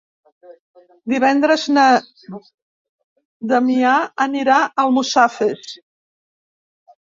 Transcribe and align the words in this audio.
Divendres 1.13 1.65
na 1.75 1.83
Damià 3.53 3.93
anirà 4.27 4.57
a 4.65 4.73
Almussafes. 4.87 5.71